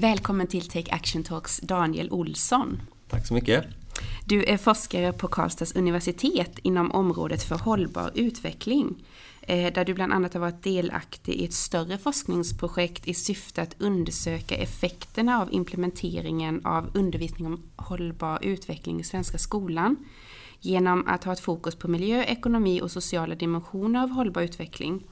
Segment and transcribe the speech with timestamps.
[0.00, 2.82] Välkommen till Take Action Talks Daniel Olsson.
[3.08, 3.64] Tack så mycket.
[4.24, 9.04] Du är forskare på Karlstads universitet inom området för hållbar utveckling.
[9.42, 13.76] Eh, där du bland annat har varit delaktig i ett större forskningsprojekt i syfte att
[13.78, 19.96] undersöka effekterna av implementeringen av undervisning om hållbar utveckling i svenska skolan
[20.60, 25.02] genom att ha ett fokus på miljö, ekonomi och sociala dimensioner av hållbar utveckling.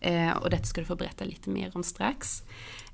[0.00, 2.42] Eh, och detta ska du få berätta lite mer om strax.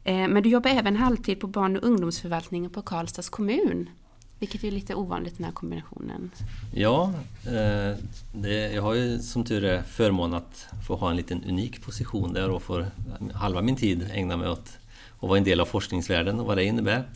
[0.09, 3.91] Eh, men du jobbar även halvtid på barn och ungdomsförvaltningen på Karlstads kommun.
[4.39, 6.31] Vilket är lite ovanligt den här kombinationen.
[6.75, 7.13] Ja,
[7.47, 7.97] eh,
[8.33, 12.33] det, jag har ju som tur är förmånen att få ha en liten unik position
[12.33, 12.87] där och får
[13.35, 14.79] halva min tid ägna mig åt
[15.21, 17.09] att vara en del av forskningsvärlden och vad det innebär.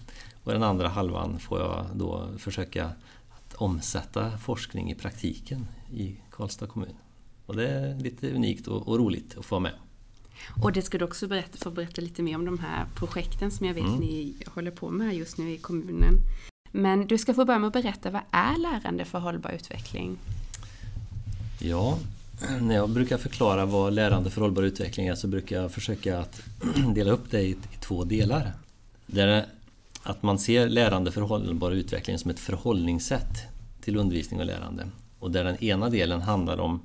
[0.44, 2.84] Och den andra halvan får jag då försöka
[3.30, 6.94] att omsätta forskning i praktiken i Karlstad kommun.
[7.46, 9.72] Och det är lite unikt och, och roligt att få vara med.
[10.62, 13.66] Och det ska du också berätta, få berätta lite mer om de här projekten som
[13.66, 14.00] jag vet mm.
[14.00, 16.14] ni håller på med just nu i kommunen.
[16.70, 20.18] Men du ska få börja med att berätta, vad är lärande för hållbar utveckling?
[21.58, 21.98] Ja,
[22.60, 26.42] när jag brukar förklara vad lärande för hållbar utveckling är så brukar jag försöka att
[26.94, 28.52] dela upp det i, i två delar.
[29.06, 29.46] Där
[30.02, 33.42] att man ser lärande för hållbar utveckling som ett förhållningssätt
[33.80, 34.88] till undervisning och lärande.
[35.18, 36.82] Och där den ena delen handlar om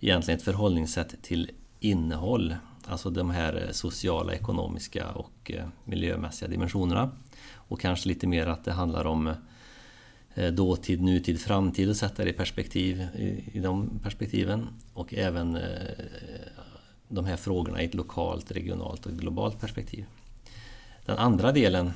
[0.00, 2.54] egentligen ett förhållningssätt till innehåll,
[2.90, 7.10] alltså de här eh, sociala, ekonomiska och eh, miljömässiga dimensionerna.
[7.54, 9.34] Och kanske lite mer att det handlar om
[10.34, 14.66] eh, dåtid, nutid, framtid och sätta det i perspektiv i, i de perspektiven.
[14.94, 15.58] Och även
[17.08, 20.04] de här frågorna i ett lokalt, regionalt och globalt perspektiv.
[21.06, 21.92] Den andra delen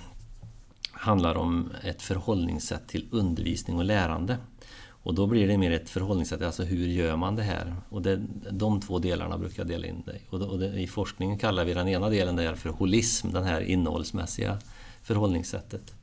[0.92, 4.38] handlar om ett förhållningssätt till undervisning och lärande.
[5.04, 7.76] Och då blir det mer ett förhållningssätt, alltså hur gör man det här?
[7.88, 10.87] Och det, de två delarna brukar jag dela in det och, det, och det, I
[10.87, 14.59] forskningen kallar vi den ena delen där för holism, den här innehållsmässiga
[15.03, 15.94] förhållningssättet.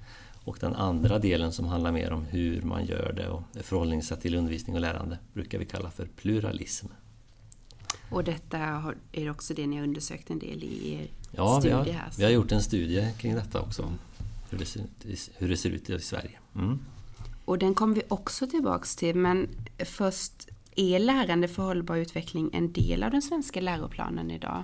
[0.43, 4.35] Och den andra delen som handlar mer om hur man gör det och förhållningssätt till
[4.35, 6.87] undervisning och lärande brukar vi kalla för pluralism.
[8.09, 11.73] Och detta är också det ni har undersökt en del i er ja, studie?
[11.73, 13.93] Ja, vi har, vi har gjort en studie kring detta också,
[14.49, 16.39] hur det ser ut, hur det ser ut i Sverige.
[16.55, 16.79] Mm.
[17.45, 19.49] Och den kommer vi också tillbaks till, men
[19.85, 24.63] först, är lärande för hållbar utveckling en del av den svenska läroplanen idag?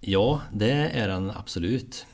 [0.00, 2.06] Ja, det är den absolut.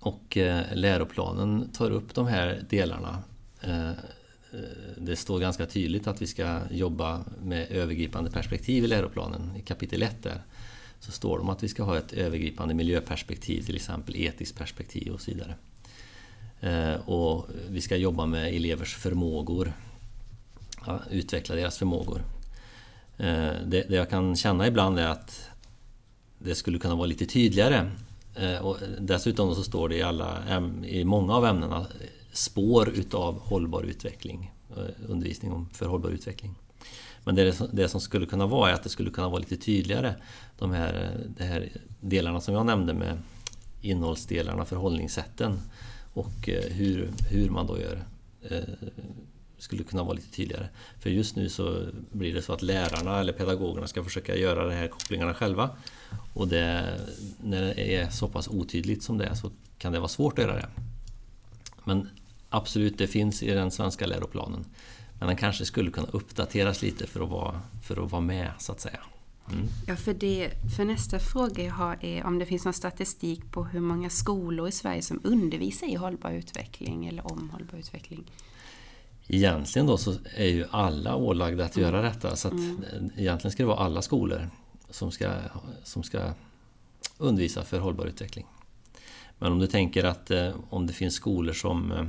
[0.00, 3.22] Och eh, läroplanen tar upp de här delarna.
[3.60, 3.94] Eh, eh
[4.96, 9.56] det står ganska tydligt att vi ska jobba med övergripande perspektiv i läroplanen.
[9.56, 10.42] I kapitel 1 där
[11.00, 15.20] så står det att vi ska ha ett övergripande miljöperspektiv, till exempel etiskt perspektiv och
[15.20, 15.54] så vidare.
[16.60, 19.72] Eh, och vi ska jobba med elevers förmågor,
[20.86, 22.22] ja, utveckla deras förmågor.
[23.16, 25.48] Eh, det, det jag kan känna ibland är att
[26.38, 27.90] det skulle kunna vara lite tydligare
[28.34, 31.86] eh, och dessutom så står det i, alla, i många av ämnena
[32.32, 34.52] spår utav hållbar utveckling,
[35.08, 36.54] undervisning för hållbar utveckling.
[37.24, 40.14] Men det, det som skulle kunna vara är att det skulle kunna vara lite tydligare
[40.58, 41.68] de här, de här
[42.00, 43.18] delarna som jag nämnde med
[43.80, 45.60] innehållsdelarna, förhållningssätten
[46.18, 48.04] och eh, hur, hur man då gör
[48.42, 48.62] eh,
[49.58, 50.68] skulle kunna vara lite tydligare.
[51.00, 54.74] För just nu så blir det så att lärarna eller pedagogerna ska försöka göra de
[54.74, 55.70] här kopplingarna själva.
[56.34, 56.98] Och det,
[57.42, 60.44] när det är så pass otydligt som det är så kan det vara svårt att
[60.44, 60.68] göra det.
[61.84, 62.08] Men
[62.48, 64.64] absolut, det finns i den svenska läroplanen.
[65.18, 68.72] Men den kanske skulle kunna uppdateras lite för att vara, för att vara med så
[68.72, 69.00] att säga.
[69.52, 69.66] Mm.
[69.86, 73.64] Ja, för, det, för nästa fråga jag har är om det finns någon statistik på
[73.64, 78.24] hur många skolor i Sverige som undervisar i hållbar utveckling eller om hållbar utveckling?
[79.26, 83.10] Egentligen då så är ju alla ålagda att göra detta så att mm.
[83.16, 84.50] egentligen ska det vara alla skolor
[84.90, 85.32] som ska,
[85.84, 86.32] som ska
[87.18, 88.46] undervisa för hållbar utveckling.
[89.38, 92.04] Men om du tänker att eh, om det finns skolor som eh,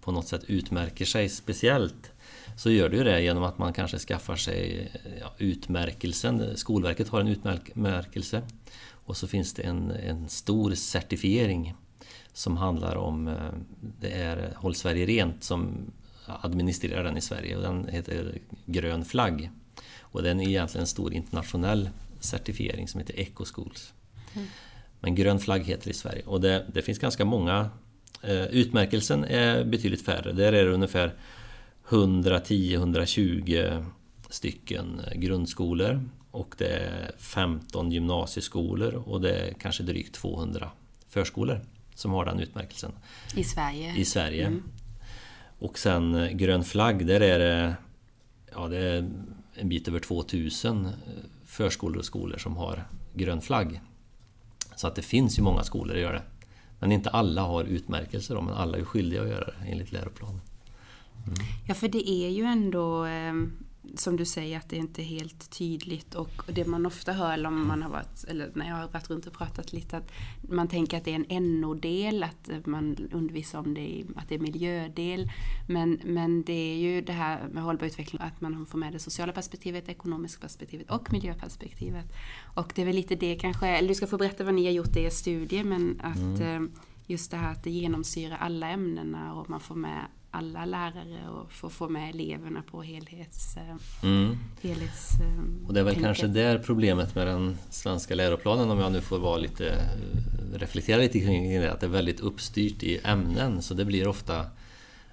[0.00, 2.10] på något sätt utmärker sig speciellt
[2.60, 4.90] så gör du det genom att man kanske skaffar sig
[5.20, 6.56] ja, utmärkelsen.
[6.56, 8.42] Skolverket har en utmärkelse
[8.92, 11.74] och så finns det en, en stor certifiering
[12.32, 13.34] som handlar om, eh,
[14.00, 15.92] det är Håll Sverige Rent som
[16.26, 19.50] administrerar den i Sverige och den heter Grön flagg.
[20.00, 21.90] Och den är egentligen en stor internationell
[22.20, 23.92] certifiering som heter Ecoschools.
[24.34, 24.46] Mm.
[25.00, 27.70] Men Grön flagg heter det i Sverige och det, det finns ganska många
[28.22, 31.14] eh, Utmärkelsen är betydligt färre, där är det ungefär
[31.90, 33.84] 110-120
[34.28, 40.70] stycken grundskolor och det är 15 gymnasieskolor och det är kanske drygt 200
[41.08, 41.60] förskolor
[41.94, 42.92] som har den utmärkelsen.
[43.34, 43.94] I Sverige?
[43.96, 44.46] I Sverige.
[44.46, 44.62] Mm.
[45.58, 47.74] Och sen eh, grön flagg, där är det,
[48.52, 49.10] ja, det är
[49.54, 50.92] en bit över 2000 eh,
[51.44, 52.84] förskolor och skolor som har
[53.14, 53.80] grön flagg.
[54.76, 56.22] Så att det finns ju många skolor, det gör det.
[56.78, 60.40] Men inte alla har utmärkelser men alla är skyldiga att göra det enligt läroplanen.
[61.26, 61.38] Mm.
[61.68, 63.34] Ja, för det är ju ändå eh,
[63.94, 67.68] som du säger att det inte är helt tydligt och det man ofta hör om
[67.68, 70.12] man har varit, eller när jag har varit runt och pratat lite att
[70.42, 74.38] man tänker att det är en NO-del, att man undervisar om det, att det är
[74.38, 75.30] miljödel.
[75.68, 78.98] Men, men det är ju det här med hållbar utveckling, att man får med det
[78.98, 82.12] sociala perspektivet, det ekonomiska perspektivet och miljöperspektivet.
[82.54, 84.72] Och det är väl lite det kanske, eller du ska få berätta vad ni har
[84.72, 86.64] gjort i er studie, men att mm.
[86.64, 86.70] Eh,
[87.06, 91.52] just det här att det genomsyrar alla ämnena och man får med alla lärare och
[91.52, 93.56] få få med eleverna på helhets...
[93.56, 94.38] Eh, mm.
[94.62, 96.06] helhets eh, och det är väl tänket.
[96.06, 101.00] kanske där problemet med den svenska läroplanen, om jag nu får vara lite, eh, reflektera
[101.00, 103.62] lite kring det, att det är väldigt uppstyrt i ämnen.
[103.62, 104.46] Så det blir ofta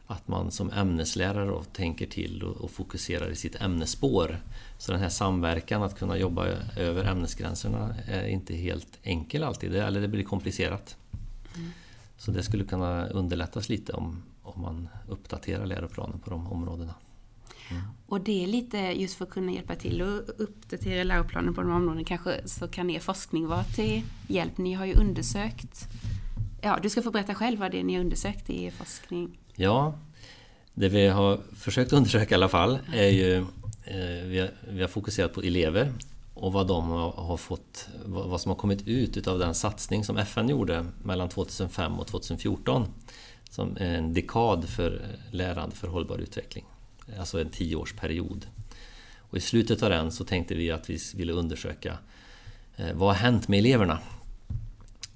[0.07, 4.39] att man som ämneslärare då tänker till och, och fokuserar i sitt ämnesspår.
[4.77, 6.45] Så den här samverkan, att kunna jobba
[6.77, 10.97] över ämnesgränserna, är inte helt enkel alltid, eller det blir komplicerat.
[11.55, 11.69] Mm.
[12.17, 16.93] Så det skulle kunna underlättas lite om, om man uppdaterar läroplanen på de områdena.
[17.71, 17.83] Mm.
[18.07, 21.71] Och det är lite just för att kunna hjälpa till att uppdatera läroplanen på de
[21.71, 24.57] områdena kanske så kan er forskning vara till hjälp.
[24.57, 25.87] Ni har ju undersökt,
[26.61, 29.39] ja du ska få berätta själv vad det är ni har undersökt i er forskning.
[29.55, 29.99] Ja,
[30.73, 33.37] det vi har försökt undersöka i alla fall är ju
[33.83, 35.93] eh, vi, har, vi har fokuserat på elever
[36.33, 40.49] och vad de har fått, vad som har kommit ut utav den satsning som FN
[40.49, 42.85] gjorde mellan 2005 och 2014
[43.49, 46.65] som en dekad för eh, lärande för hållbar utveckling.
[47.19, 48.47] Alltså en tioårsperiod.
[49.17, 51.97] Och I slutet av den så tänkte vi att vi ville undersöka
[52.75, 53.99] eh, vad har hänt med eleverna?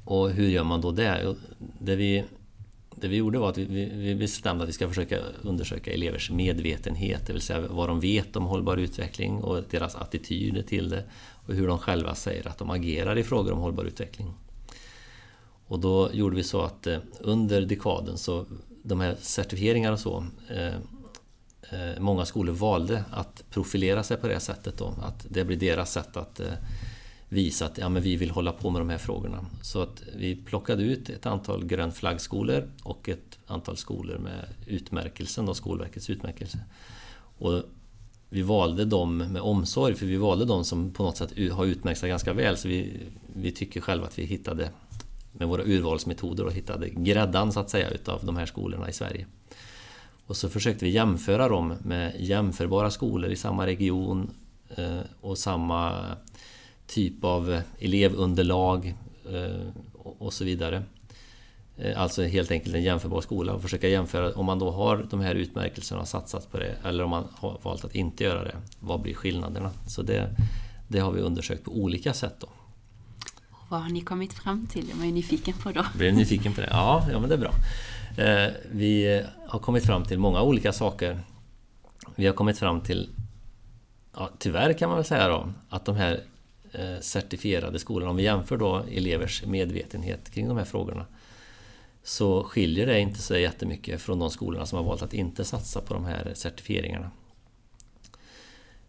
[0.05, 1.35] Och hur gör man då det?
[1.79, 2.23] Det vi,
[2.95, 7.27] det vi gjorde var att vi, vi bestämde att vi ska försöka undersöka elevers medvetenhet,
[7.27, 11.03] det vill säga vad de vet om hållbar utveckling och deras attityder till det
[11.47, 14.33] och hur de själva säger att de agerar i frågor om hållbar utveckling.
[15.71, 18.45] Och då gjorde vi så att eh, under dekaden så
[18.83, 20.75] de här certifieringarna och så eh,
[21.69, 25.91] eh, Många skolor valde att profilera sig på det sättet då, att det blir deras
[25.91, 26.53] sätt att eh,
[27.29, 29.45] visa att ja, men vi vill hålla på med de här frågorna.
[29.61, 35.45] Så att vi plockade ut ett antal grön flaggskolor och ett antal skolor med utmärkelsen,
[35.45, 36.59] då, Skolverkets utmärkelse.
[37.37, 37.63] Och
[38.29, 41.99] vi valde dem med omsorg, för vi valde dem som på något sätt har utmärkt
[41.99, 42.57] sig ganska väl.
[42.57, 42.99] Så vi,
[43.35, 44.69] vi tycker själva att vi hittade
[45.31, 49.25] med våra urvalsmetoder och hittade gräddan så att säga utav de här skolorna i Sverige.
[50.25, 54.29] Och så försökte vi jämföra dem med jämförbara skolor i samma region
[54.75, 56.05] eh, och samma
[56.87, 58.95] typ av elevunderlag
[59.31, 60.83] eh, och så vidare.
[61.77, 65.19] Eh, alltså helt enkelt en jämförbar skola och försöka jämföra om man då har de
[65.19, 68.55] här utmärkelserna och satsat på det eller om man har valt att inte göra det.
[68.79, 69.71] Vad blir skillnaderna?
[69.87, 70.35] Så det,
[70.87, 72.35] det har vi undersökt på olika sätt.
[72.39, 72.47] Då.
[73.71, 74.89] Vad har ni kommit fram till?
[74.89, 75.85] Jag är nyfiken på då.
[75.95, 76.67] Blir nyfiken på det?
[76.71, 77.53] Ja, ja men det är bra.
[78.17, 81.19] Eh, vi har kommit fram till många olika saker.
[82.15, 83.09] Vi har kommit fram till,
[84.15, 86.23] ja, tyvärr kan man väl säga då, att de här
[86.71, 91.05] eh, certifierade skolorna, om vi jämför då elevers medvetenhet kring de här frågorna,
[92.03, 95.81] så skiljer det inte så jättemycket från de skolorna som har valt att inte satsa
[95.81, 97.11] på de här certifieringarna.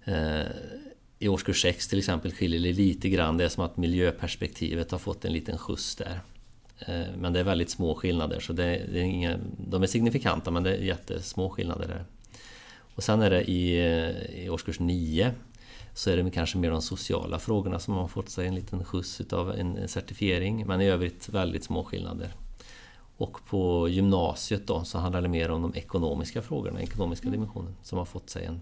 [0.04, 0.46] Eh,
[1.22, 3.36] i årskurs 6 till exempel skiljer det lite grann.
[3.36, 6.20] Det är som att miljöperspektivet har fått en liten skjuts där.
[6.78, 10.62] Eh, men det är väldigt små skillnader, så det är, inga, de är signifikanta men
[10.62, 12.04] det är jättesmå skillnader där.
[12.94, 15.34] Och sen är det i, eh, i årskurs 9
[15.94, 19.20] så är det kanske mer de sociala frågorna som har fått sig en liten skjuts
[19.32, 22.34] av en certifiering, men i övrigt väldigt små skillnader.
[23.16, 27.98] Och på gymnasiet då så handlar det mer om de ekonomiska frågorna, ekonomiska dimensionen, som
[27.98, 28.60] har fått sig en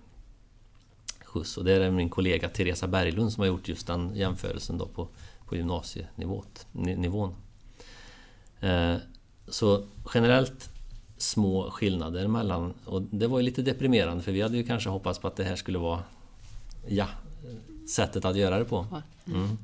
[1.30, 1.56] skjuts.
[1.56, 5.08] Och det är min kollega Teresa Berglund som har gjort just den jämförelsen då på,
[5.46, 7.34] på gymnasienivån.
[8.60, 8.96] Eh,
[9.48, 9.84] så
[10.14, 10.70] generellt
[11.16, 15.18] små skillnader mellan, och det var ju lite deprimerande för vi hade ju kanske hoppats
[15.18, 16.02] på att det här skulle vara
[16.88, 17.08] ja,
[17.88, 18.86] sättet att göra det på.
[19.26, 19.58] Mm.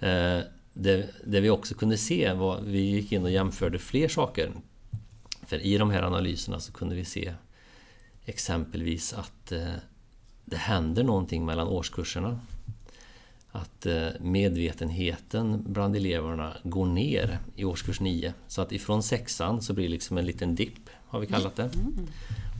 [0.00, 4.52] Eh, det, det, vi också kunde se var, vi gick in och jämförde fler saker.
[5.46, 7.34] För i de här analyserna så kunde vi se
[8.24, 9.74] exempelvis att eh,
[10.46, 12.40] det händer någonting mellan årskurserna.
[13.52, 18.34] Att eh, medvetenheten bland eleverna går ner i årskurs 9.
[18.48, 21.70] Så att ifrån sexan så blir det liksom en liten dipp, har vi kallat det.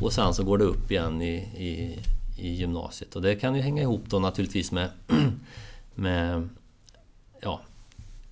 [0.02, 1.99] Och sen så går det upp igen i, i,
[2.38, 3.16] i gymnasiet.
[3.16, 4.90] Och det kan ju hänga ihop då naturligtvis med,
[5.95, 6.49] med
[7.40, 7.61] ja,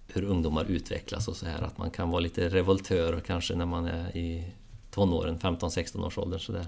[0.08, 1.62] hur ungdomar utvecklas och så här.
[1.62, 4.44] Att man kan vara lite revoltör kanske när man är i
[4.90, 6.38] tonåren, 15-16 års ålder.
[6.38, 6.66] Så där.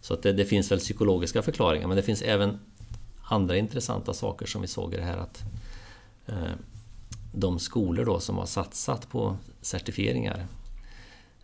[0.00, 2.58] Så att det, det, finns väl psykologiska förklaringar men det finns även
[3.22, 5.42] andra intressanta saker som vi såg i det här att
[6.26, 6.52] eh,
[7.32, 10.46] de skolor då som har satsat på certifieringar,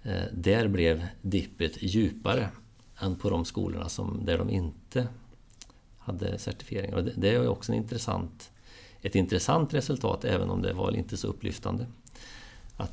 [0.02, 2.48] eh, där blev dippet djupare
[2.98, 5.08] än på de skolorna som, där de inte
[5.98, 6.96] hade certifieringar.
[6.96, 8.50] Och det, det är också en intressant,
[9.02, 11.86] ett intressant resultat även om det var inte så upplyftande.
[12.76, 12.92] Att,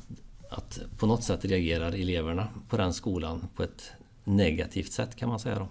[0.50, 3.92] att på något sätt reagerar eleverna på den skolan på ett
[4.24, 5.68] negativt sätt kan man säga då.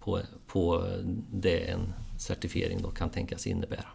[0.00, 0.88] På, på
[1.32, 3.86] det en certifiering då kan tänkas innebära.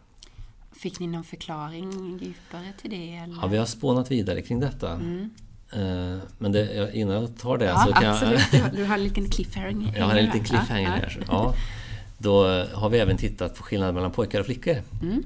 [0.72, 3.16] Fick ni någon förklaring djupare till det?
[3.16, 3.36] Eller?
[3.42, 4.94] Ja, vi har spånat vidare kring detta.
[4.94, 5.30] Mm.
[5.72, 8.54] Eh, men det, innan jag tar det ja, så kan absolut.
[8.54, 8.76] jag...
[8.76, 9.98] Du har en liten cliffhanger.
[9.98, 11.26] Jag har en liten cliffhanger ja, här.
[11.28, 11.56] Ja.
[12.18, 14.78] Då har vi även tittat på skillnaden mellan pojkar och flickor.
[15.02, 15.24] Mm.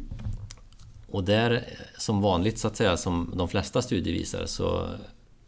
[1.08, 1.64] Och där,
[1.98, 4.90] som vanligt så att säga, som de flesta studier visar, så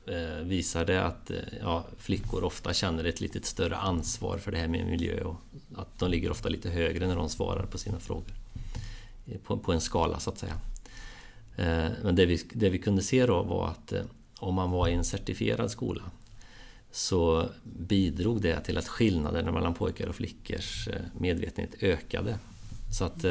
[0.07, 4.57] visade visar det att eh, ja, flickor ofta känner ett lite större ansvar för det
[4.57, 5.35] här med miljö och
[5.75, 8.33] att de ligger ofta lite högre när de svarar på sina frågor.
[9.27, 10.59] Eh, på, på en skala så att säga.
[12.03, 13.93] Men det vi, det vi kunde se då var att
[14.39, 16.01] om man var i en certifierad skola
[16.91, 22.39] så bidrog det till att skillnaderna mellan pojkar och flickors medvetenhet ökade.
[22.97, 23.25] Så att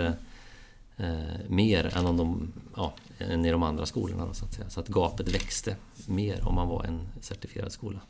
[0.97, 4.27] eh, mer än, om de, ja, än i de andra skolorna.
[4.27, 4.71] Då, så, att säga.
[4.71, 5.77] så att gapet växte
[6.07, 8.01] mer om man var en certifierad skola.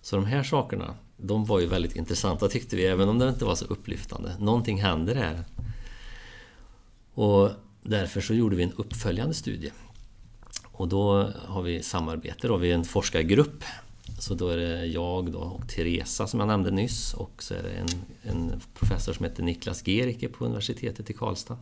[0.00, 3.44] Så de här sakerna, de var ju väldigt intressanta tyckte vi, även om det inte
[3.44, 4.36] var så upplyftande.
[4.38, 5.44] Någonting händer här.
[7.14, 7.50] Och
[7.82, 9.72] därför så gjorde vi en uppföljande studie.
[10.72, 13.64] Och då har vi samarbete, då, vi är en forskargrupp
[14.18, 17.62] så då är det jag då och Teresa som jag nämnde nyss och så är
[17.62, 17.88] det en,
[18.22, 21.58] en professor som heter Niklas Gericke på universitetet i Karlstad.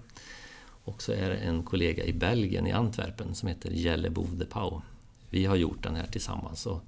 [0.85, 4.45] Och så är det en kollega i Belgien, i Antwerpen, som heter Jelle Bov de
[4.45, 4.81] Pau.
[5.31, 6.67] Vi har gjort den här tillsammans.
[6.67, 6.81] Och,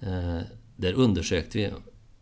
[0.00, 0.40] eh,
[0.76, 1.70] där undersökte vi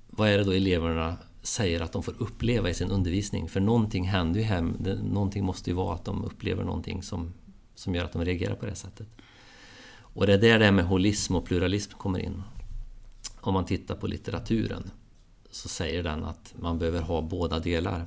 [0.06, 3.49] vad är det då eleverna säger att de får uppleva i sin undervisning.
[3.49, 4.61] För någonting händer ju här,
[5.02, 7.33] någonting måste ju vara att de upplever någonting som,
[7.75, 9.09] som gör att de reagerar på det sättet.
[10.16, 12.42] Och det är där det här med holism och pluralism kommer in.
[13.40, 14.90] Om man tittar på litteraturen
[15.50, 18.06] så säger den att man behöver ha båda delar.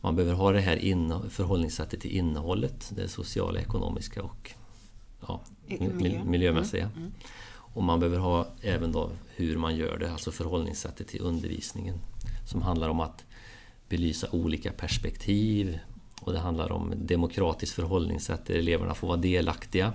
[0.00, 4.52] Man behöver ha det här förhållningssättet till innehållet, det sociala, ekonomiska och
[5.26, 6.24] ja, Miljö.
[6.24, 6.84] miljömässiga.
[6.84, 6.98] Mm.
[6.98, 7.12] Mm.
[7.50, 11.98] Och man behöver ha även då hur man gör det, alltså förhållningssättet till undervisningen.
[12.46, 13.24] Som handlar om att
[13.88, 15.78] belysa olika perspektiv
[16.20, 19.92] och det handlar om demokratiskt förhållningssätt där eleverna får vara delaktiga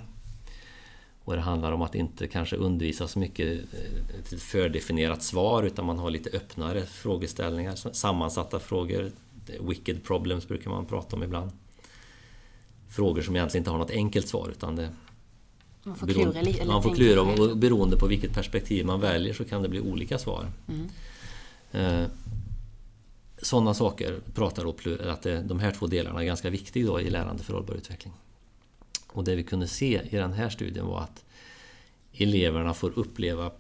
[1.24, 5.86] och det handlar om att inte kanske undervisa så mycket eh, till fördefinierat svar utan
[5.86, 9.12] man har lite öppnare frågeställningar, sammansatta frågor.
[9.60, 11.52] Wicked problems brukar man prata om ibland.
[12.90, 14.90] Frågor som egentligen inte har något enkelt svar utan det
[15.84, 19.46] man får klura, beroende, man får klura och beroende på vilket perspektiv man väljer så
[19.46, 20.52] kan det bli olika svar.
[20.68, 20.88] Mm.
[21.72, 22.08] Eh,
[23.42, 27.54] sådana saker pratar då att de här två delarna är ganska viktiga i lärande för
[27.54, 28.14] hållbar utveckling.
[29.12, 31.26] Och det vi kunde se i den här studien var att
[32.14, 33.52] eleverna får uppleva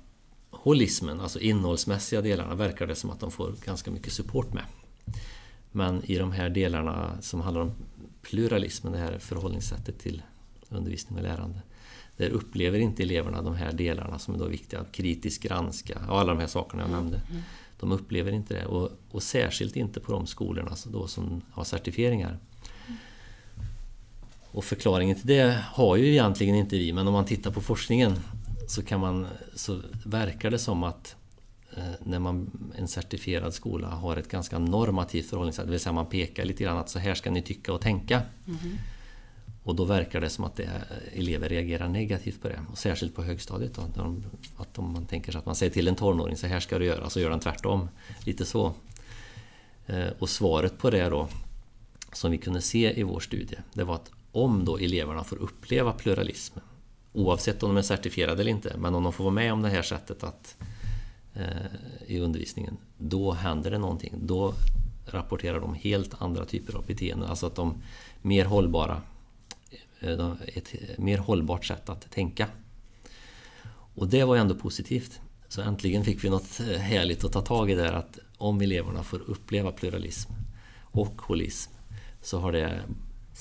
[0.49, 4.63] holismen, alltså innehållsmässiga delarna, verkar det som att de får ganska mycket support med.
[5.71, 7.71] Men i de här delarna som handlar om
[8.21, 10.21] pluralismen, det här förhållningssättet till
[10.69, 11.61] undervisning och lärande,
[12.17, 16.33] där upplever inte eleverna de här delarna som är då viktiga, kritiskt granska och alla
[16.33, 17.21] de här sakerna jag mm, nämnde.
[17.29, 17.41] Mm.
[17.79, 22.39] De upplever inte det och, och särskilt inte på de skolorna då som har certifieringar.
[24.51, 28.19] Och förklaringen till det har ju egentligen inte vi, men om man tittar på forskningen
[28.67, 31.15] så, kan man, så verkar det som att
[31.77, 36.05] eh, när man, en certifierad skola har ett ganska normativt förhållningssätt, det vill säga man
[36.05, 38.21] pekar lite grann att så här ska ni tycka och tänka.
[38.47, 38.77] Mm.
[39.63, 40.69] Och då verkar det som att det,
[41.13, 42.59] elever reagerar negativt på det.
[42.71, 43.73] Och särskilt på högstadiet.
[43.73, 44.23] Då, de,
[44.57, 46.85] att om man tänker sig att man säger till en tonåring så här ska du
[46.85, 47.89] göra, så gör den tvärtom.
[48.25, 48.73] Lite så.
[49.85, 51.27] Eh, och svaret på det då,
[52.13, 55.93] som vi kunde se i vår studie, det var att om då eleverna får uppleva
[55.93, 56.59] pluralism,
[57.13, 59.69] oavsett om de är certifierade eller inte, men om de får vara med om det
[59.69, 60.57] här sättet att
[61.33, 61.45] eh,
[62.07, 64.13] i undervisningen, då händer det någonting.
[64.21, 64.53] Då
[65.05, 67.81] rapporterar de helt andra typer av beteenden, alltså att de
[68.21, 69.01] mer hållbara,
[69.99, 72.47] eh, ett mer hållbart sätt att tänka.
[73.95, 75.19] Och det var ju ändå positivt.
[75.47, 79.03] Så äntligen fick vi något eh, härligt att ta tag i där, att om eleverna
[79.03, 80.31] får uppleva pluralism
[80.81, 81.71] och holism
[82.21, 82.81] så har det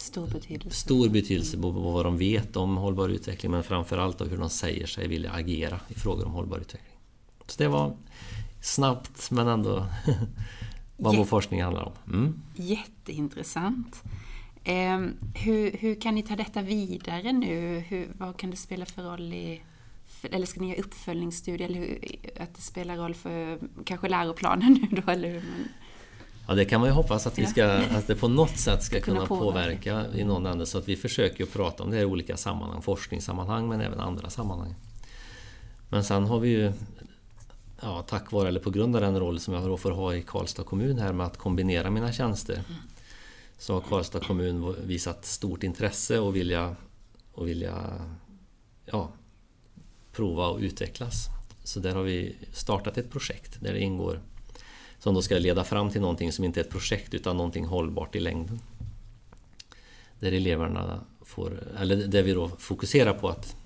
[0.00, 0.80] Stor betydelse.
[0.80, 5.08] Stor betydelse på vad de vet om hållbar utveckling men framförallt hur de säger sig
[5.08, 6.96] vilja agera i frågor om hållbar utveckling.
[7.46, 7.96] Så det var
[8.62, 9.86] snabbt men ändå
[10.96, 11.92] vad vår forskning handlar om.
[12.06, 12.42] Mm.
[12.56, 14.02] Jätteintressant.
[14.64, 15.00] Eh,
[15.34, 17.78] hur, hur kan ni ta detta vidare nu?
[17.78, 19.62] Hur, vad kan det spela för roll i
[20.22, 21.98] eller ska ni göra uppföljningsstudier eller hur,
[22.40, 25.12] att det spelar roll för kanske läroplanen nu då?
[25.12, 25.68] Eller hur man...
[26.48, 29.00] Ja, det kan man ju hoppas att, vi ska, att det på något sätt ska
[29.00, 30.66] kunna påverka i någon ände.
[30.66, 34.30] Så att vi försöker att prata om det i olika sammanhang, forskningssammanhang men även andra
[34.30, 34.74] sammanhang.
[35.88, 36.72] Men sen har vi ju,
[37.82, 40.64] ja, tack vare eller på grund av den roll som jag får ha i Karlstad
[40.64, 42.62] kommun här med att kombinera mina tjänster,
[43.58, 46.76] så har Karlstad kommun visat stort intresse och vilja,
[47.32, 47.84] och vilja
[48.86, 49.10] ja,
[50.12, 51.26] prova och utvecklas.
[51.64, 54.20] Så där har vi startat ett projekt där det ingår
[55.00, 58.16] som då ska leda fram till någonting som inte är ett projekt utan någonting hållbart
[58.16, 58.60] i längden.
[60.18, 63.56] Där eleverna får, eller där vi då fokuserar på att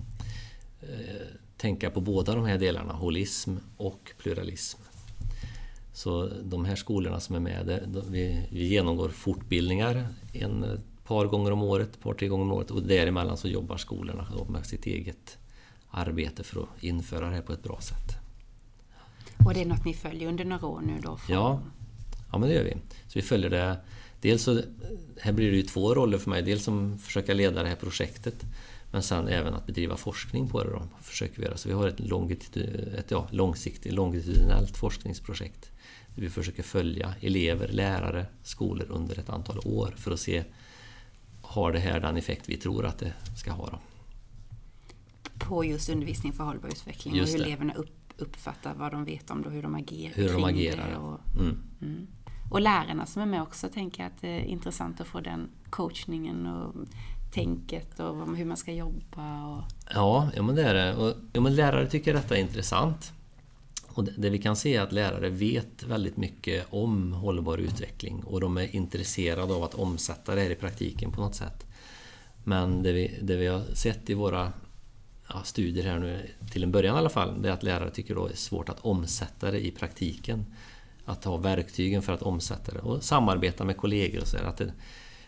[0.81, 1.25] eh,
[1.57, 4.79] tänka på båda de här delarna, holism och pluralism.
[5.93, 11.25] Så de här skolorna som är med, där, vi, vi genomgår fortbildningar en eh, par
[11.25, 14.65] gånger om året, ett par tre gånger om året och däremellan så jobbar skolorna med
[14.65, 15.37] sitt eget
[15.89, 18.24] arbete för att införa det här på ett bra sätt.
[19.45, 21.17] Och det är något ni följer under några år nu då?
[21.17, 21.33] För...
[21.33, 21.61] Ja,
[22.31, 22.73] ja, men det gör vi.
[23.07, 23.77] Så vi följer det.
[24.21, 24.61] Dels så,
[25.21, 26.41] här blir det ju två roller för mig.
[26.41, 28.45] Dels som försöka leda det här projektet
[28.91, 30.69] men sen även att bedriva forskning på det.
[30.69, 31.57] Då, försöker vi göra.
[31.57, 32.57] Så vi har ett,
[32.99, 35.71] ett ja, långsiktigt, longitudinellt forskningsprojekt
[36.15, 40.43] där vi försöker följa elever, lärare, skolor under ett antal år för att se
[41.41, 43.69] har det här den effekt vi tror att det ska ha.
[43.69, 43.79] Då.
[45.39, 47.51] På just undervisning för hållbar utveckling just och hur det.
[47.51, 50.97] eleverna upp, uppfattar vad de vet om det och hur de agerar hur de agerar.
[50.97, 51.57] Och, mm.
[51.81, 52.07] Mm.
[52.51, 55.49] och lärarna som är med också tänker jag att det är intressant att få den
[55.69, 56.75] coachningen och
[57.31, 59.45] tänket och hur man ska jobba.
[59.45, 59.63] Och...
[59.93, 60.95] Ja, ja men det är det.
[60.95, 63.11] Och, ja, men lärare tycker detta är intressant.
[63.87, 68.23] Och det, det vi kan se är att lärare vet väldigt mycket om hållbar utveckling
[68.23, 71.65] och de är intresserade av att omsätta det här i praktiken på något sätt.
[72.43, 74.53] Men det vi, det vi har sett i våra
[75.27, 78.15] ja, studier här nu, till en början i alla fall, det är att lärare tycker
[78.15, 80.45] det är svårt att omsätta det i praktiken.
[81.05, 84.57] Att ha verktygen för att omsätta det och samarbeta med kollegor och så där, att
[84.57, 84.73] det,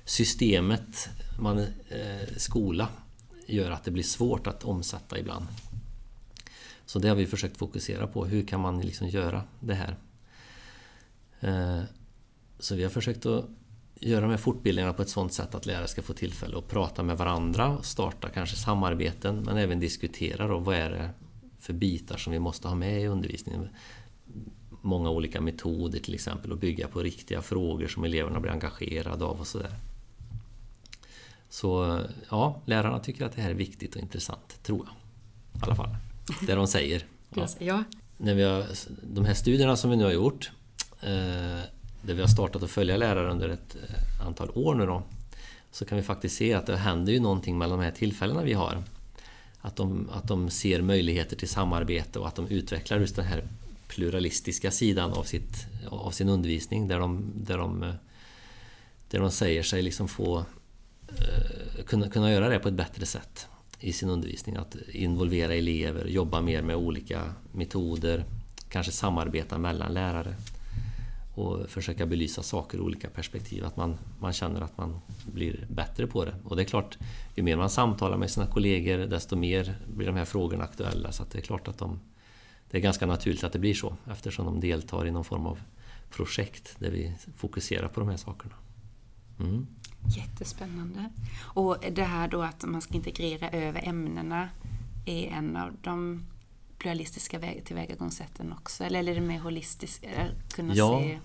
[0.05, 2.87] Systemet, man, eh, skola,
[3.47, 5.47] gör att det blir svårt att omsätta ibland.
[6.85, 9.97] Så det har vi försökt fokusera på, hur kan man liksom göra det här?
[11.39, 11.83] Eh,
[12.59, 13.45] så vi har försökt att
[13.99, 17.03] göra de här fortbildningarna på ett sådant sätt att lärare ska få tillfälle att prata
[17.03, 21.09] med varandra, starta kanske samarbeten men även diskutera då, vad är det
[21.59, 23.69] för bitar som vi måste ha med i undervisningen.
[24.81, 29.39] Många olika metoder till exempel och bygga på riktiga frågor som eleverna blir engagerade av
[29.39, 29.75] och sådär.
[31.49, 34.93] Så ja, lärarna tycker att det här är viktigt och intressant, tror jag.
[35.61, 35.95] I alla fall,
[36.47, 37.05] det de säger.
[37.59, 37.83] Ja.
[38.17, 38.65] När vi har,
[39.03, 40.51] de här studierna som vi nu har gjort
[41.01, 41.61] eh,
[42.07, 45.03] där vi har startat att följa lärare under ett eh, antal år nu då,
[45.71, 48.53] så kan vi faktiskt se att det händer ju någonting mellan de här tillfällena vi
[48.53, 48.83] har.
[49.61, 53.47] Att de, att de ser möjligheter till samarbete och att de utvecklar just den här
[53.87, 57.93] pluralistiska sidan av, sitt, av sin undervisning där de, där de, eh,
[59.09, 60.37] där de säger sig liksom få
[61.07, 63.47] eh, kunna, kunna göra det på ett bättre sätt
[63.79, 64.55] i sin undervisning.
[64.55, 68.25] Att involvera elever, jobba mer med olika metoder,
[68.69, 70.35] kanske samarbeta mellan lärare
[71.37, 73.65] och försöka belysa saker ur olika perspektiv.
[73.65, 76.35] Att man, man känner att man blir bättre på det.
[76.43, 76.97] Och det är klart,
[77.35, 81.11] ju mer man samtalar med sina kollegor desto mer blir de här frågorna aktuella.
[81.11, 81.99] Så det är klart att de,
[82.71, 85.59] det är ganska naturligt att det blir så eftersom de deltar i någon form av
[86.09, 88.53] projekt där vi fokuserar på de här sakerna.
[89.39, 89.67] Mm.
[90.17, 91.09] Jättespännande.
[91.39, 94.49] Och det här då att man ska integrera över ämnena
[95.05, 96.23] är en av de
[96.77, 98.83] pluralistiska tillvägagångssätten också?
[98.83, 100.05] Eller är det mer holistiskt?
[100.55, 100.99] Kunna ja.
[101.01, 101.19] se,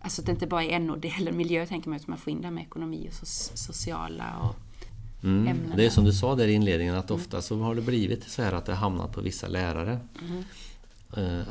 [0.00, 2.42] alltså att det inte bara är NO eller miljö tänker man utan man får in
[2.42, 4.56] det med ekonomi och so sociala och
[5.24, 5.48] mm.
[5.48, 5.76] ämnen.
[5.76, 7.22] Det är som du sa där i inledningen att mm.
[7.22, 10.00] ofta så har det blivit så här att det har hamnat på vissa lärare.
[10.28, 10.44] Mm.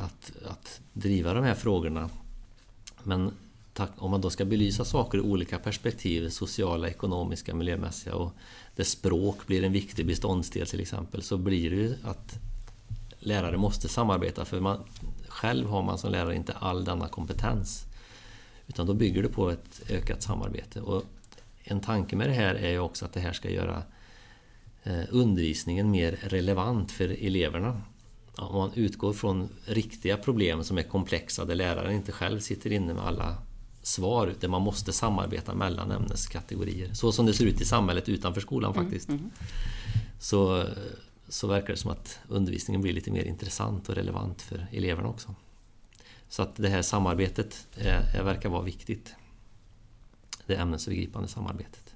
[0.04, 2.10] Att, att driva de här frågorna.
[3.04, 3.32] Men
[3.96, 8.34] om man då ska belysa saker ur olika perspektiv, sociala, ekonomiska, miljömässiga och
[8.76, 12.40] där språk blir en viktig beståndsdel till exempel, så blir det ju att
[13.26, 14.84] lärare måste samarbeta för man,
[15.28, 17.86] själv har man som lärare inte all denna kompetens.
[18.68, 20.82] Utan då bygger det på ett ökat samarbete.
[20.82, 21.04] Och
[21.64, 23.84] en tanke med det här är ju också att det här ska göra
[24.84, 27.82] eh, undervisningen mer relevant för eleverna.
[28.38, 32.94] Om man utgår från riktiga problem som är komplexa där läraren inte själv sitter inne
[32.94, 33.38] med alla
[33.82, 36.94] svar där man måste samarbeta mellan ämneskategorier.
[36.94, 39.10] Så som det ser ut i samhället utanför skolan mm, faktiskt.
[39.10, 39.32] Mm, mm.
[40.20, 40.68] Så
[41.30, 45.36] så verkar det som att undervisningen blir lite mer intressant och relevant för eleverna också.
[46.28, 49.16] Så att det här samarbetet är, är, verkar vara viktigt.
[50.46, 51.96] Det ämnesövergripande samarbetet.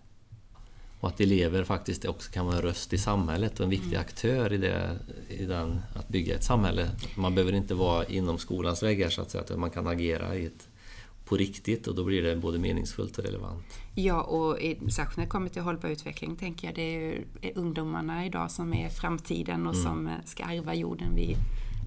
[0.99, 4.01] Och att elever faktiskt också kan vara en röst i samhället och en viktig mm.
[4.01, 6.89] aktör i, det, i den, att bygga ett samhälle.
[7.15, 10.45] Man behöver inte vara inom skolans väggar så att säga, att man kan agera i
[10.45, 10.67] ett
[11.29, 13.63] på riktigt och då blir det både meningsfullt och relevant.
[13.95, 14.57] Ja, och
[14.91, 18.73] särskilt när det kommer till hållbar utveckling tänker jag det är ju ungdomarna idag som
[18.73, 19.85] är framtiden och mm.
[19.85, 21.35] som eh, ska ärva jorden vi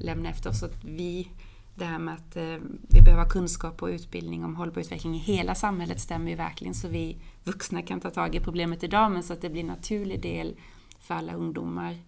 [0.01, 0.63] lämnar efter oss.
[0.63, 1.29] Att vi,
[1.75, 2.57] det här med att eh,
[2.89, 6.89] vi behöver kunskap och utbildning om hållbar utveckling i hela samhället stämmer ju verkligen så
[6.89, 10.23] vi vuxna kan ta tag i problemet idag men så att det blir en naturlig
[10.23, 10.55] del
[11.01, 11.99] för alla ungdomar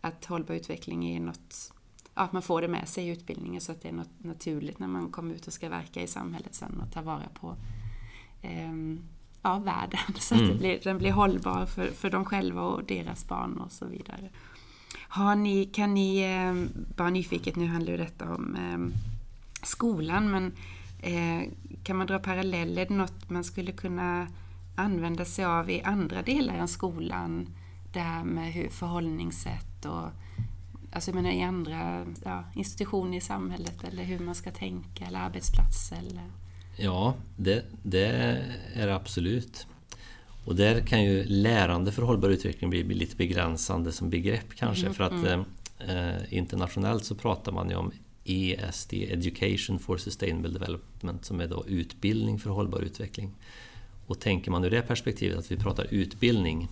[0.00, 1.72] att hållbar utveckling är något
[2.14, 4.88] att man får det med sig i utbildningen så att det är något naturligt när
[4.88, 7.56] man kommer ut och ska verka i samhället sen och ta vara på
[8.42, 8.72] eh,
[9.42, 10.58] ja, världen så att mm.
[10.58, 14.30] blir, den blir hållbar för, för dem själva och deras barn och så vidare.
[15.08, 19.00] Har ni, kan ni, eh, bara nyfiket, nu handlar ju detta om eh,
[19.62, 20.52] skolan, men
[21.00, 21.48] eh,
[21.82, 24.26] kan man dra paralleller, något man skulle kunna
[24.76, 27.48] använda sig av i andra delar än skolan?
[27.92, 30.08] Det här med hur förhållningssätt och
[30.92, 35.18] alltså jag menar i andra ja, institutioner i samhället eller hur man ska tänka eller
[35.18, 35.96] arbetsplatser?
[35.96, 36.24] Eller?
[36.76, 38.06] Ja, det, det
[38.74, 39.66] är det absolut.
[40.44, 44.82] Och där kan ju lärande för hållbar utveckling bli, bli lite begränsande som begrepp kanske.
[44.82, 45.44] Mm, för att mm.
[45.78, 47.92] eh, internationellt så pratar man ju om
[48.24, 53.30] ESD, Education for Sustainable Development, som är då utbildning för hållbar utveckling.
[54.06, 56.68] Och tänker man ur det perspektivet att vi pratar utbildning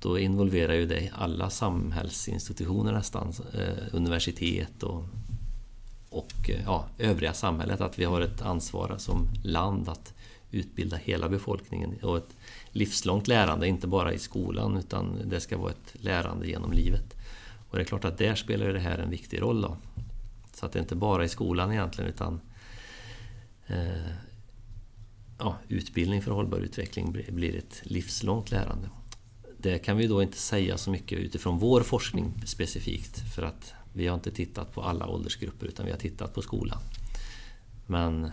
[0.00, 5.04] då involverar ju det alla samhällsinstitutioner nästan, eh, universitet och,
[6.10, 7.80] och eh, ja, övriga samhället.
[7.80, 10.14] Att vi har ett ansvar som land att
[10.50, 12.36] utbilda hela befolkningen och ett
[12.70, 17.16] livslångt lärande, inte bara i skolan utan det ska vara ett lärande genom livet.
[17.70, 19.62] Och det är klart att där spelar det här en viktig roll.
[19.62, 19.76] Då.
[20.54, 22.40] Så att det inte bara är i skolan egentligen utan
[23.66, 24.12] eh,
[25.38, 28.88] ja, utbildning för hållbar utveckling blir ett livslångt lärande.
[29.58, 34.06] Det kan vi då inte säga så mycket utifrån vår forskning specifikt för att vi
[34.06, 36.78] har inte tittat på alla åldersgrupper utan vi har tittat på skolan.
[37.86, 38.30] Men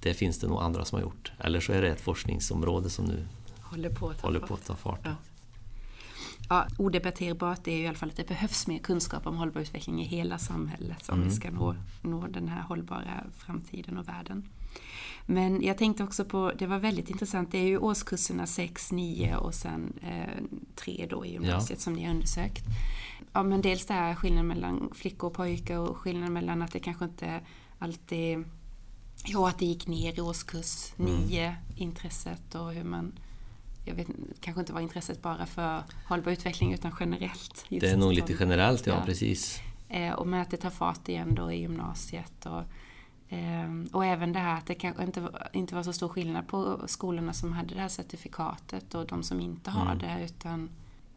[0.00, 1.32] det finns det nog andra som har gjort.
[1.38, 3.26] Eller så är det ett forskningsområde som nu
[3.60, 4.48] håller på att ta håller fart.
[4.48, 5.00] På att ta fart.
[5.04, 5.14] Ja.
[6.48, 10.02] Ja, odebatterbart är ju i alla fall att det behövs mer kunskap om hållbar utveckling
[10.02, 11.28] i hela samhället om mm.
[11.28, 14.48] vi ska nå, nå den här hållbara framtiden och världen.
[15.26, 19.36] Men jag tänkte också på, det var väldigt intressant, det är ju årskurserna 6, 9
[19.36, 20.42] och sen eh,
[20.74, 21.82] 3 då i gymnasiet ja.
[21.82, 22.64] som ni har undersökt.
[23.32, 26.80] Ja, men dels det här skillnaden mellan flickor och pojkar och skillnaden mellan att det
[26.80, 27.40] kanske inte
[27.78, 28.44] alltid
[29.24, 31.56] Ja, att det gick ner i årskurs 9, mm.
[31.76, 33.12] intresset och hur man
[33.84, 34.06] jag vet
[34.40, 37.64] kanske inte var intresset bara för hållbar utveckling utan generellt.
[37.68, 39.02] det är nog lite generellt, ja, ja.
[39.06, 39.60] precis.
[39.88, 42.46] Eh, och med att det tar fart igen då i gymnasiet.
[42.46, 42.62] Och,
[43.92, 47.32] och även det här att det kanske inte, inte var så stor skillnad på skolorna
[47.32, 49.98] som hade det här certifikatet och de som inte har mm.
[49.98, 50.24] det.
[50.24, 50.70] Utan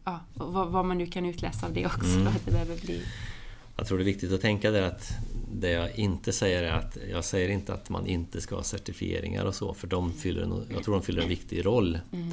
[0.04, 2.16] ja, vad, vad, man nu kan utläsa av det också.
[2.16, 2.26] Mm.
[2.26, 3.02] Att det behöver bli
[3.76, 5.12] jag tror det är viktigt att tänka där att
[5.52, 9.44] det jag inte säger är att jag säger inte att man inte ska ha certifieringar
[9.44, 11.98] och så, för de fyller en, jag tror de fyller en viktig roll.
[12.12, 12.28] Mm.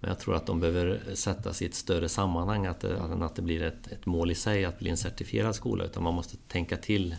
[0.00, 3.42] Men jag tror att de behöver sättas i ett större sammanhang att det, att det
[3.42, 6.76] blir ett, ett, mål i sig att bli en certifierad skola, utan man måste tänka
[6.76, 7.16] till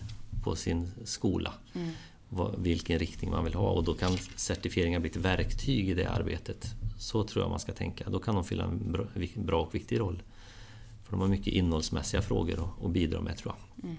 [0.48, 1.54] på sin skola.
[1.76, 1.90] Mm.
[2.30, 6.10] Vad, vilken riktning man vill ha och då kan certifieringar bli ett verktyg i det
[6.10, 6.66] arbetet.
[6.98, 8.10] Så tror jag man ska tänka.
[8.10, 9.06] Då kan de fylla en bra,
[9.36, 10.24] bra och viktig roll.
[11.04, 13.86] För de har mycket innehållsmässiga frågor att, bidra med tror jag.
[13.86, 13.98] Mm.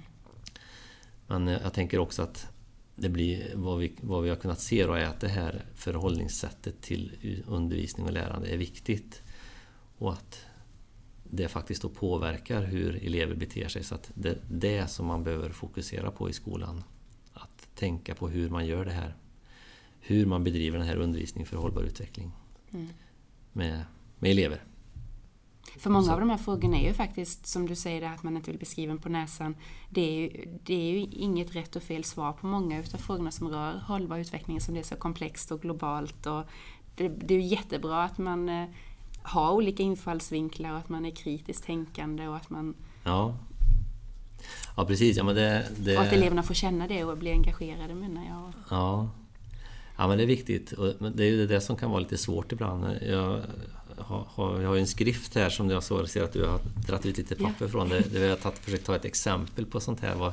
[1.26, 2.46] Men eh, jag tänker också att
[2.96, 6.80] det blir, vad, vi, vad vi har kunnat se då är att det här förhållningssättet
[6.80, 9.22] till undervisning och lärande är viktigt.
[9.98, 10.44] Och att
[11.30, 13.84] det faktiskt då påverkar hur elever beter sig.
[13.84, 16.84] Så att det är det som man behöver fokusera på i skolan.
[17.32, 19.14] Att tänka på hur man gör det här.
[20.00, 22.32] Hur man bedriver den här undervisningen för hållbar utveckling
[22.70, 22.88] mm.
[23.52, 23.84] med,
[24.18, 24.62] med elever.
[25.78, 28.50] För många av de här frågorna är ju faktiskt, som du säger, att man inte
[28.50, 29.56] vill bli skriven på näsan.
[29.90, 33.30] Det är, ju, det är ju inget rätt och fel svar på många utav frågorna
[33.30, 36.26] som rör hållbar utveckling som det är så komplext och globalt.
[36.26, 36.44] Och
[36.94, 38.48] det, det är ju jättebra att man
[39.28, 42.74] har olika infallsvinklar och att man är kritiskt tänkande och att man...
[43.04, 43.34] Ja,
[44.76, 45.16] ja precis.
[45.16, 45.96] Ja, men det, det...
[45.96, 48.52] Och att eleverna får känna det och bli engagerade menar jag.
[48.70, 49.08] Ja,
[50.00, 50.72] Ja men det är viktigt.
[50.72, 52.84] Och det är ju det som kan vara lite svårt ibland.
[53.02, 53.42] Jag
[53.96, 57.34] har, jag har en skrift här som jag ser att du har dragit ut lite
[57.34, 57.70] papper yeah.
[57.70, 57.88] från.
[57.88, 60.14] Där vi har tagit, försökt ta ett exempel på sånt här.
[60.14, 60.32] Vad,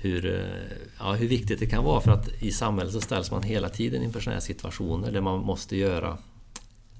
[0.00, 0.50] hur,
[0.98, 4.02] ja, hur viktigt det kan vara för att i samhället så ställs man hela tiden
[4.02, 6.18] inför sådana här situationer där man måste göra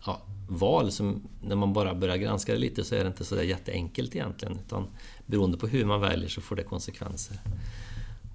[0.06, 3.34] ja, val som när man bara börjar granska det lite så är det inte så
[3.34, 4.58] där jätteenkelt egentligen.
[4.66, 4.86] Utan
[5.26, 7.36] beroende på hur man väljer så får det konsekvenser.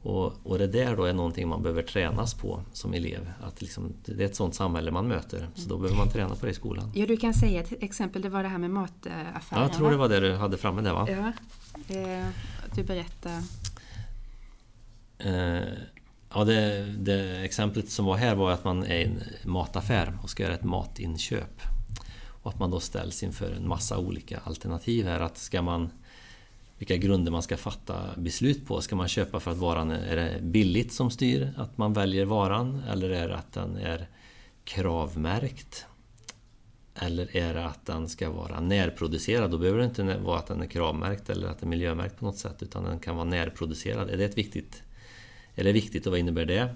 [0.03, 3.31] Och, och det där då är någonting man behöver tränas på som elev.
[3.41, 6.45] Att liksom, det är ett sånt samhälle man möter, så då behöver man träna på
[6.45, 6.91] det i skolan.
[6.95, 9.41] Ja, du kan säga ett exempel, det var det här med mataffären.
[9.49, 11.07] Ja, jag tror det var det du hade framme där va?
[11.09, 11.33] Ja,
[11.95, 12.27] eh,
[12.75, 13.43] du berättar.
[15.17, 15.73] Eh,
[16.35, 20.29] Ja, det, det, exemplet som var här var att man är i en mataffär och
[20.29, 21.61] ska göra ett matinköp.
[22.43, 25.19] Och att man då ställs inför en massa olika alternativ här.
[25.19, 25.89] Att ska man,
[26.77, 28.81] vilka grunder man ska fatta beslut på.
[28.81, 32.83] Ska man köpa för att varan är det billigt som styr att man väljer varan?
[32.89, 34.07] Eller är det att den är
[34.63, 35.85] kravmärkt?
[36.95, 39.51] Eller är det att den ska vara närproducerad?
[39.51, 42.25] Då behöver det inte vara att den är kravmärkt eller att den är miljömärkt på
[42.25, 44.09] något sätt utan den kan vara närproducerad.
[44.09, 44.83] Är det, ett viktigt,
[45.55, 46.75] är det viktigt och vad innebär det?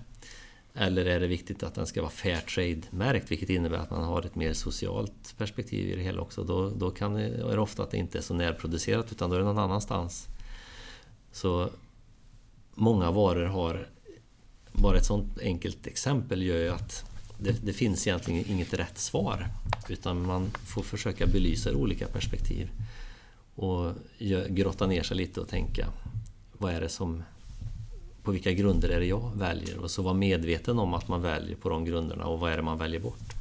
[0.80, 4.36] Eller är det viktigt att den ska vara Fairtrade-märkt vilket innebär att man har ett
[4.36, 6.44] mer socialt perspektiv i det hela också.
[6.44, 9.36] Då, då kan det, är det ofta att det inte är så närproducerat utan då
[9.36, 10.28] är det någon annanstans.
[11.32, 11.70] Så
[12.76, 13.88] många varor har,
[14.72, 17.06] bara ett sånt enkelt exempel gör ju att
[17.40, 19.48] det, det, finns egentligen inget rätt svar.
[19.90, 22.70] Utan man får försöka belysa olika perspektiv.
[23.56, 23.92] Och
[24.50, 25.88] grotta ner sig lite och tänka,
[26.58, 27.24] vad är det som...
[28.28, 29.78] På vilka grunder är det jag väljer?
[29.78, 32.64] Och så vara medveten om att man väljer på de grunderna och vad är det
[32.64, 33.34] man väljer bort?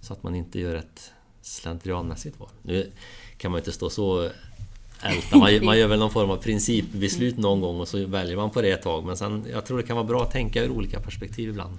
[0.00, 2.48] Så att man inte gör ett slentrianmässigt val.
[2.62, 2.92] Nu
[3.36, 4.30] kan man inte stå så
[5.02, 5.38] älta.
[5.38, 8.62] Man, man gör väl någon form av principbeslut någon gång och så väljer man på
[8.62, 9.04] det ett tag.
[9.04, 11.78] Men sen, jag tror det kan vara bra att tänka ur olika perspektiv ibland.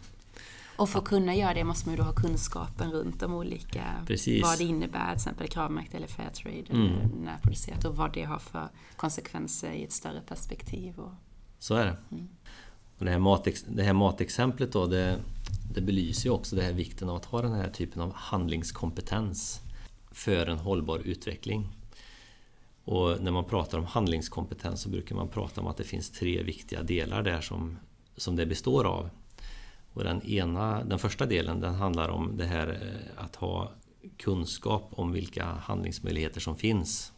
[0.75, 3.83] Och för att kunna göra det måste man ju då ha kunskapen runt de olika,
[4.07, 4.43] Precis.
[4.43, 6.93] vad det innebär, till exempel kravmärkt eller Fairtrade mm.
[7.23, 10.99] närproducerat och vad det har för konsekvenser i ett större perspektiv.
[10.99, 11.11] Och,
[11.59, 11.97] så är det.
[12.11, 12.27] Mm.
[12.97, 15.19] Och det, här matex, det här matexemplet då, det,
[15.73, 19.61] det belyser ju också det här vikten av att ha den här typen av handlingskompetens
[20.11, 21.69] för en hållbar utveckling.
[22.83, 26.43] Och när man pratar om handlingskompetens så brukar man prata om att det finns tre
[26.43, 27.77] viktiga delar där som,
[28.17, 29.09] som det består av.
[29.93, 33.71] Och den, ena, den första delen den handlar om det här eh, att ha
[34.17, 37.13] kunskap om vilka handlingsmöjligheter som finns.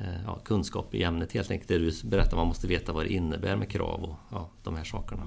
[0.00, 3.12] Eh, ja, kunskap i ämnet helt enkelt, det du berättar, man måste veta vad det
[3.12, 5.22] innebär med krav och ja, de här sakerna.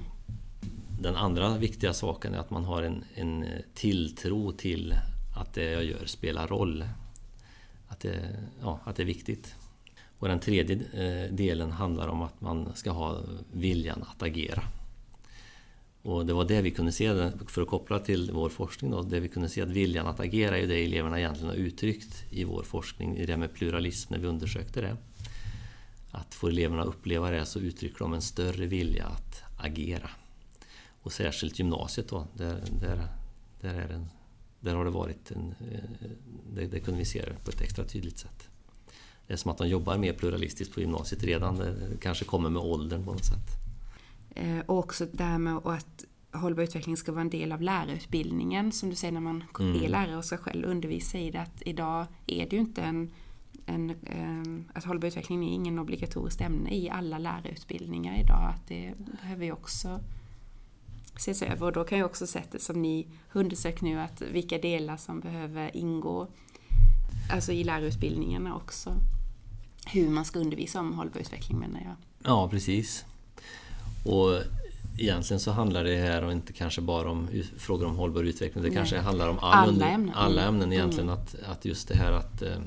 [1.00, 4.94] Den andra viktiga saken är att man har en, en tilltro till
[5.36, 6.84] att det jag gör spelar roll.
[7.88, 9.54] Att det, ja, att det är viktigt.
[10.18, 13.20] Och den tredje eh, delen handlar om att man ska ha
[13.52, 14.62] viljan att agera.
[16.04, 19.20] Och det var det vi kunde se, för att koppla till vår forskning, då, det
[19.20, 22.62] vi kunde se att viljan att agera är det eleverna egentligen har uttryckt i vår
[22.62, 24.96] forskning, i det med pluralism, när vi undersökte det.
[26.10, 30.10] Att får eleverna uppleva det så uttrycker de en större vilja att agera.
[31.02, 33.08] Och särskilt gymnasiet då, där, där,
[33.60, 34.08] där, är en,
[34.60, 35.54] där har det varit en...
[35.72, 36.10] Eh,
[36.54, 38.48] det, det kunde vi se på ett extra tydligt sätt.
[39.26, 42.62] Det är som att de jobbar mer pluralistiskt på gymnasiet redan, det kanske kommer med
[42.62, 43.63] åldern på något sätt.
[44.34, 48.72] Eh, och också det här med att hållbar utveckling ska vara en del av lärarutbildningen,
[48.72, 49.84] som du säger när man mm.
[49.84, 51.40] är lärare och ska själv undervisa i det.
[51.40, 53.10] Att idag är det ju inte en,
[53.66, 58.52] en um, att hållbar utveckling är ingen obligatoriskt ämne i alla lärarutbildningar idag.
[58.54, 60.00] Att det behöver ju också
[61.16, 64.96] ses över och då kan ju också sättet som ni undersöker nu att vilka delar
[64.96, 66.28] som behöver ingå
[67.30, 68.96] alltså i lärarutbildningarna också.
[69.86, 71.94] Hur man ska undervisa om hållbar utveckling menar jag.
[72.22, 73.04] Ja, precis.
[74.04, 74.38] Och
[74.98, 78.64] egentligen så handlar det här inte kanske bara om frågor om hållbar utveckling.
[78.64, 78.76] Det Nej.
[78.76, 80.14] kanske handlar om all alla, under, ämnen.
[80.14, 80.54] alla mm.
[80.54, 81.08] ämnen egentligen.
[81.08, 81.20] Mm.
[81.20, 82.58] Att, att just det här att eh,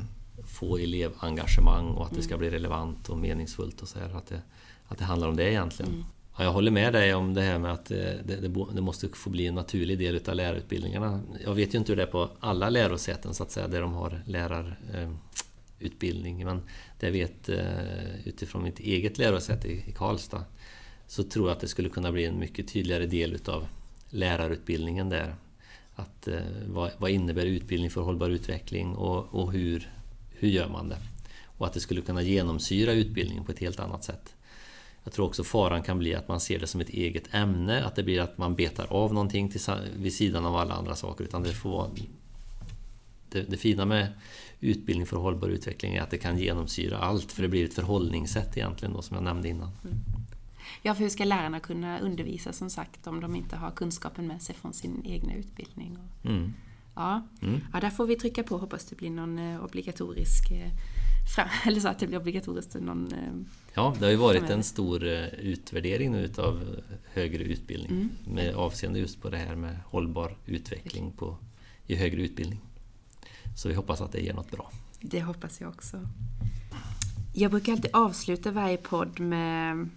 [0.47, 2.17] få elevengagemang och att mm.
[2.17, 2.39] det ska mm.
[2.39, 4.17] bli relevant och meningsfullt och så här.
[4.17, 4.41] Att det,
[4.87, 5.91] att det handlar om det egentligen.
[5.91, 6.05] Mm.
[6.37, 9.09] Ja, jag håller med dig om det här med att eh, det, det, det, måste
[9.09, 11.21] få bli en naturlig del utav lärarutbildningarna.
[11.43, 13.93] Jag vet ju inte hur det är på alla lärosäten så att säga, där de
[13.93, 16.45] har lärarutbildning.
[16.45, 16.61] Men
[16.99, 20.43] det jag vet eh, utifrån mitt eget lärosäte i Karlstad
[21.07, 23.67] så tror jag att det skulle kunna bli en mycket tydligare del utav
[24.09, 25.35] lärarutbildningen där.
[25.95, 29.91] Att, eh, vad, vad, innebär utbildning för hållbar utveckling och, och hur,
[30.29, 30.97] hur gör man det?
[31.43, 34.33] Och att det skulle kunna genomsyra utbildningen på ett helt annat sätt.
[35.03, 37.95] Jag tror också faran kan bli att man ser det som ett eget ämne, att
[37.95, 39.61] det blir att man betar av någonting till,
[39.95, 41.23] vid sidan av alla andra saker.
[41.23, 41.89] Utan det, får vara,
[43.29, 44.07] det, det fina med
[44.59, 48.57] utbildning för hållbar utveckling är att det kan genomsyra allt, för det blir ett förhållningssätt
[48.57, 49.71] egentligen då, som jag nämnde innan.
[49.83, 49.97] Mm.
[50.81, 54.41] Ja, för hur ska lärarna kunna undervisa som sagt om de inte har kunskapen med
[54.41, 55.97] sig från sin egna utbildning?
[56.23, 56.53] Mm.
[56.95, 57.27] Ja.
[57.41, 57.61] Mm.
[57.73, 58.57] ja, där får vi trycka på.
[58.57, 60.71] Hoppas det blir någon eh, obligatorisk eh,
[61.67, 63.13] eller så att det blir obligatoriskt någon...
[63.13, 63.33] Eh,
[63.73, 65.03] ja, det har ju varit en stor
[65.39, 66.81] utvärdering nu utav
[67.13, 68.09] högre utbildning mm.
[68.25, 71.37] med avseende just på det här med hållbar utveckling på,
[71.85, 72.59] i högre utbildning.
[73.55, 74.71] Så vi hoppas att det ger något bra.
[75.01, 76.01] Det hoppas jag också.
[77.33, 79.89] Jag brukar alltid avsluta varje podd med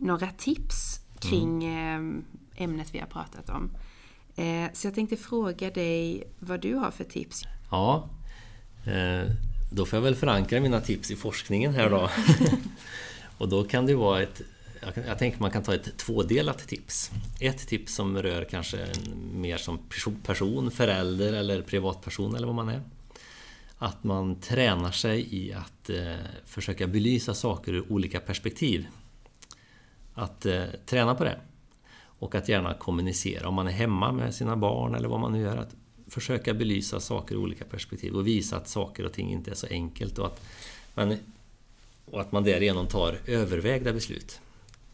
[0.00, 2.24] några tips kring mm.
[2.56, 3.70] ämnet vi har pratat om.
[4.36, 7.42] Eh, så jag tänkte fråga dig vad du har för tips?
[7.70, 8.08] Ja,
[8.86, 9.30] eh,
[9.72, 12.10] då får jag väl förankra mina tips i forskningen här då.
[13.38, 14.42] Och då kan det vara ett,
[15.06, 17.10] jag, tänker man kan ta ett tvådelat tips.
[17.40, 18.86] Ett tips som rör kanske
[19.34, 19.78] mer som
[20.22, 22.82] person, förälder eller privatperson eller vad man är.
[23.78, 28.86] Att man tränar sig i att eh, försöka belysa saker ur olika perspektiv.
[30.14, 31.38] Att eh, träna på det.
[32.02, 35.40] Och att gärna kommunicera om man är hemma med sina barn eller vad man nu
[35.40, 35.56] gör.
[35.56, 35.74] Att
[36.08, 39.66] försöka belysa saker ur olika perspektiv och visa att saker och ting inte är så
[39.66, 40.40] enkelt och att
[40.94, 41.16] man,
[42.04, 44.40] och att man därigenom tar övervägda beslut.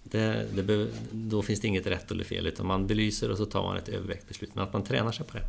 [0.02, 3.46] Det, det be, då finns det inget rätt eller fel utan man belyser och så
[3.46, 4.50] tar man ett övervägt beslut.
[4.54, 5.44] Men att man tränar sig på det.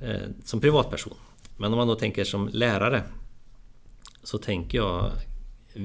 [0.00, 1.16] Eh, som privatperson.
[1.56, 3.02] Men om man då tänker som lärare
[4.22, 5.12] så tänker jag
[5.74, 5.82] eh,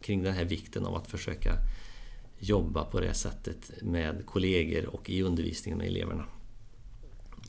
[0.00, 1.54] kring den här vikten av att försöka
[2.40, 6.24] jobba på det sättet med kollegor och i undervisningen med eleverna.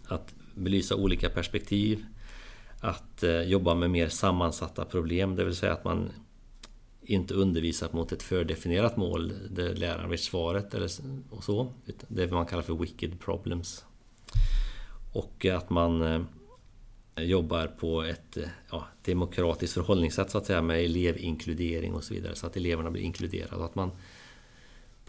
[0.05, 2.05] Att belysa olika perspektiv,
[2.79, 6.09] att eh, jobba med mer sammansatta problem, det vill säga att man
[7.01, 10.89] inte undervisar mot ett fördefinierat mål där läraren vet svaret eller
[11.29, 11.73] och så.
[12.07, 13.85] Det man kallar för wicked problems.
[15.13, 16.21] Och att man eh,
[17.17, 18.37] jobbar på ett
[18.71, 23.01] ja, demokratiskt förhållningssätt så att säga med elevinkludering och så vidare så att eleverna blir
[23.01, 23.55] inkluderade.
[23.55, 23.91] Och att man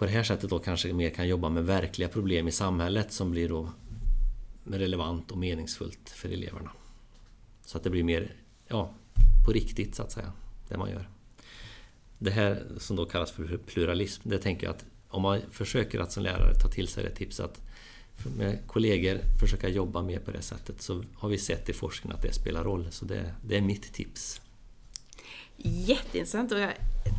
[0.02, 3.30] på det här sättet då kanske mer kan jobba med verkliga problem i samhället som
[3.30, 3.70] blir då
[4.64, 6.70] relevant och meningsfullt för eleverna.
[7.64, 8.34] Så att det blir mer
[8.68, 8.94] ja,
[9.46, 10.32] på riktigt så att säga,
[10.68, 11.08] det man gör.
[12.18, 16.12] Det här som då kallas för pluralism, det tänker jag att om man försöker att
[16.12, 17.60] som lärare ta till sig det tipset att
[18.36, 22.22] med kollegor försöka jobba mer på det sättet så har vi sett i forskningen att
[22.22, 22.86] det spelar roll.
[22.90, 24.40] Så det, det är mitt tips.
[25.62, 26.72] Jätteintressant och jag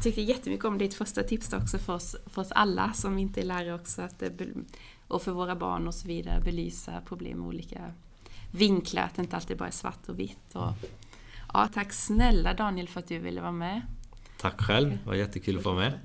[0.03, 3.45] tyckte jättemycket om ditt första tips också för oss, för oss alla som inte är
[3.45, 4.01] lärare också.
[4.01, 4.23] Att
[5.07, 7.91] och för våra barn och så vidare belysa problem med olika
[8.51, 10.55] vinklar, att det inte alltid bara är svart och vitt.
[10.55, 10.73] Och,
[11.53, 13.81] ja, tack snälla Daniel för att du ville vara med.
[14.39, 15.99] Tack själv, det var jättekul att få vara med.